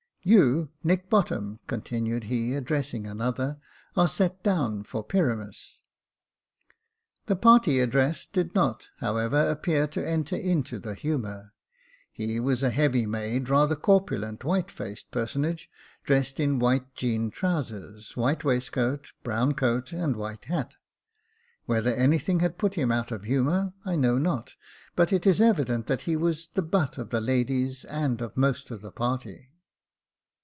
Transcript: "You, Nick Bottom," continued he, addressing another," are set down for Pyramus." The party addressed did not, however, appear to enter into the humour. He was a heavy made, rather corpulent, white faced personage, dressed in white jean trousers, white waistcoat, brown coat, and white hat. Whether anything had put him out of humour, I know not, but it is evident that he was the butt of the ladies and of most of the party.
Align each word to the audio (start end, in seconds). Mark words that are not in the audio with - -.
"You, 0.23 0.69
Nick 0.83 1.09
Bottom," 1.09 1.57
continued 1.65 2.25
he, 2.25 2.53
addressing 2.53 3.07
another," 3.07 3.59
are 3.97 4.07
set 4.07 4.43
down 4.43 4.83
for 4.83 5.03
Pyramus." 5.03 5.79
The 7.25 7.35
party 7.35 7.79
addressed 7.79 8.31
did 8.31 8.53
not, 8.53 8.89
however, 8.99 9.49
appear 9.49 9.87
to 9.87 10.07
enter 10.07 10.35
into 10.35 10.77
the 10.77 10.93
humour. 10.93 11.53
He 12.11 12.39
was 12.39 12.61
a 12.61 12.69
heavy 12.69 13.07
made, 13.07 13.49
rather 13.49 13.75
corpulent, 13.75 14.43
white 14.43 14.69
faced 14.69 15.09
personage, 15.09 15.71
dressed 16.03 16.39
in 16.39 16.59
white 16.59 16.93
jean 16.93 17.31
trousers, 17.31 18.15
white 18.15 18.43
waistcoat, 18.43 19.13
brown 19.23 19.55
coat, 19.55 19.91
and 19.91 20.15
white 20.15 20.45
hat. 20.45 20.75
Whether 21.65 21.95
anything 21.95 22.41
had 22.41 22.59
put 22.59 22.75
him 22.75 22.91
out 22.91 23.11
of 23.11 23.23
humour, 23.23 23.73
I 23.85 23.95
know 23.95 24.19
not, 24.19 24.53
but 24.95 25.11
it 25.11 25.25
is 25.25 25.41
evident 25.41 25.87
that 25.87 26.01
he 26.01 26.15
was 26.15 26.49
the 26.53 26.61
butt 26.61 26.99
of 26.99 27.09
the 27.09 27.21
ladies 27.21 27.85
and 27.85 28.21
of 28.21 28.37
most 28.37 28.69
of 28.69 28.81
the 28.81 28.91
party. 28.91 29.47